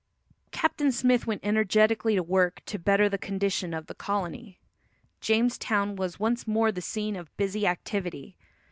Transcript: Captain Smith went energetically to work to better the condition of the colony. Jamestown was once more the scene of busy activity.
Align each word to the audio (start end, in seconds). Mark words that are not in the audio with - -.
Captain 0.49 0.91
Smith 0.91 1.27
went 1.27 1.45
energetically 1.45 2.15
to 2.15 2.23
work 2.23 2.63
to 2.65 2.79
better 2.79 3.07
the 3.07 3.19
condition 3.19 3.71
of 3.71 3.85
the 3.85 3.93
colony. 3.93 4.57
Jamestown 5.19 5.95
was 5.95 6.19
once 6.19 6.47
more 6.47 6.71
the 6.71 6.81
scene 6.81 7.15
of 7.15 7.37
busy 7.37 7.67
activity. 7.67 8.35